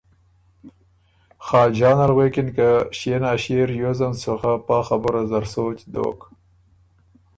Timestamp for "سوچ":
5.53-5.77